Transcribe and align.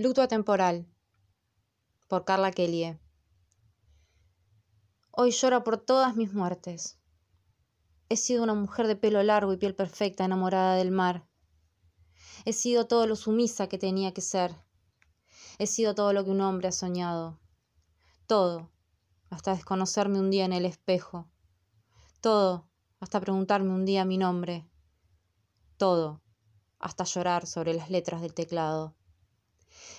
Luto 0.00 0.22
atemporal 0.22 0.86
por 2.06 2.24
Carla 2.24 2.52
Kelly. 2.52 2.96
Hoy 5.10 5.32
lloro 5.32 5.64
por 5.64 5.78
todas 5.78 6.14
mis 6.14 6.32
muertes. 6.32 7.00
He 8.08 8.16
sido 8.16 8.44
una 8.44 8.54
mujer 8.54 8.86
de 8.86 8.94
pelo 8.94 9.20
largo 9.24 9.52
y 9.52 9.56
piel 9.56 9.74
perfecta, 9.74 10.24
enamorada 10.24 10.76
del 10.76 10.92
mar. 10.92 11.26
He 12.44 12.52
sido 12.52 12.86
todo 12.86 13.08
lo 13.08 13.16
sumisa 13.16 13.68
que 13.68 13.76
tenía 13.76 14.14
que 14.14 14.20
ser. 14.20 14.54
He 15.58 15.66
sido 15.66 15.96
todo 15.96 16.12
lo 16.12 16.22
que 16.22 16.30
un 16.30 16.42
hombre 16.42 16.68
ha 16.68 16.72
soñado. 16.72 17.40
Todo, 18.28 18.70
hasta 19.30 19.52
desconocerme 19.52 20.20
un 20.20 20.30
día 20.30 20.44
en 20.44 20.52
el 20.52 20.64
espejo. 20.64 21.28
Todo, 22.20 22.68
hasta 23.00 23.20
preguntarme 23.20 23.74
un 23.74 23.84
día 23.84 24.04
mi 24.04 24.16
nombre. 24.16 24.64
Todo, 25.76 26.22
hasta 26.78 27.02
llorar 27.02 27.48
sobre 27.48 27.74
las 27.74 27.90
letras 27.90 28.20
del 28.20 28.32
teclado. 28.32 28.94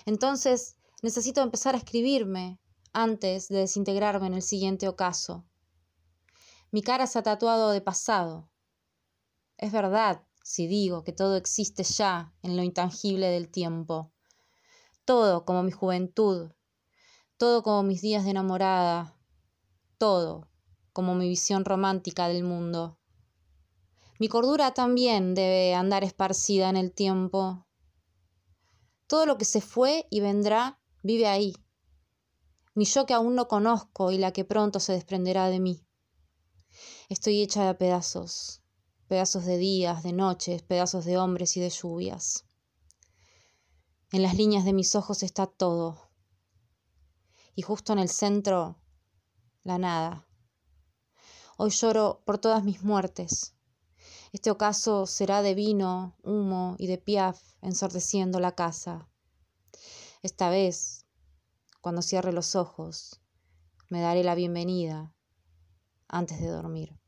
Entonces 0.06 0.76
necesito 1.02 1.40
empezar 1.42 1.74
a 1.74 1.78
escribirme 1.78 2.60
antes 2.92 3.48
de 3.48 3.58
desintegrarme 3.58 4.26
en 4.26 4.34
el 4.34 4.42
siguiente 4.42 4.88
ocaso. 4.88 5.44
Mi 6.70 6.82
cara 6.82 7.06
se 7.06 7.18
ha 7.18 7.22
tatuado 7.22 7.70
de 7.70 7.80
pasado. 7.80 8.50
Es 9.56 9.72
verdad 9.72 10.24
si 10.42 10.66
digo 10.66 11.04
que 11.04 11.12
todo 11.12 11.36
existe 11.36 11.82
ya 11.82 12.32
en 12.42 12.56
lo 12.56 12.62
intangible 12.62 13.28
del 13.28 13.48
tiempo. 13.50 14.12
Todo 15.04 15.44
como 15.44 15.62
mi 15.62 15.70
juventud, 15.70 16.52
todo 17.36 17.62
como 17.62 17.82
mis 17.82 18.02
días 18.02 18.24
de 18.24 18.30
enamorada, 18.30 19.16
todo 19.98 20.48
como 20.92 21.14
mi 21.14 21.28
visión 21.28 21.64
romántica 21.64 22.28
del 22.28 22.44
mundo. 22.44 22.98
Mi 24.18 24.28
cordura 24.28 24.72
también 24.72 25.34
debe 25.34 25.74
andar 25.74 26.04
esparcida 26.04 26.68
en 26.68 26.76
el 26.76 26.92
tiempo, 26.92 27.66
todo 29.10 29.26
lo 29.26 29.38
que 29.38 29.44
se 29.44 29.60
fue 29.60 30.06
y 30.08 30.20
vendrá 30.20 30.78
vive 31.02 31.26
ahí. 31.26 31.56
Mi 32.76 32.84
yo 32.84 33.06
que 33.06 33.12
aún 33.12 33.34
no 33.34 33.48
conozco 33.48 34.12
y 34.12 34.18
la 34.18 34.32
que 34.32 34.44
pronto 34.44 34.78
se 34.78 34.92
desprenderá 34.92 35.48
de 35.48 35.58
mí. 35.58 35.84
Estoy 37.08 37.42
hecha 37.42 37.66
de 37.66 37.74
pedazos, 37.74 38.62
pedazos 39.08 39.46
de 39.46 39.56
días, 39.56 40.04
de 40.04 40.12
noches, 40.12 40.62
pedazos 40.62 41.04
de 41.06 41.18
hombres 41.18 41.56
y 41.56 41.60
de 41.60 41.70
lluvias. 41.70 42.44
En 44.12 44.22
las 44.22 44.36
líneas 44.36 44.64
de 44.64 44.74
mis 44.74 44.94
ojos 44.94 45.24
está 45.24 45.48
todo. 45.48 46.12
Y 47.56 47.62
justo 47.62 47.92
en 47.92 47.98
el 47.98 48.10
centro, 48.10 48.76
la 49.64 49.78
nada. 49.78 50.28
Hoy 51.56 51.70
lloro 51.70 52.22
por 52.24 52.38
todas 52.38 52.62
mis 52.62 52.84
muertes, 52.84 53.56
este 54.32 54.50
ocaso 54.50 55.06
será 55.06 55.42
de 55.42 55.54
vino, 55.54 56.16
humo 56.22 56.76
y 56.78 56.86
de 56.86 56.98
piaf 56.98 57.40
ensordeciendo 57.62 58.38
la 58.38 58.54
casa. 58.54 59.08
Esta 60.22 60.50
vez, 60.50 61.06
cuando 61.80 62.02
cierre 62.02 62.32
los 62.32 62.54
ojos, 62.54 63.20
me 63.88 64.00
daré 64.00 64.22
la 64.22 64.34
bienvenida 64.34 65.14
antes 66.06 66.40
de 66.40 66.48
dormir. 66.48 66.99